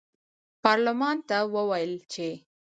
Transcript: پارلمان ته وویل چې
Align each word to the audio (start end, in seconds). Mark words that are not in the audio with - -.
پارلمان 0.63 1.17
ته 1.27 1.37
وویل 1.55 1.93
چې 2.13 2.27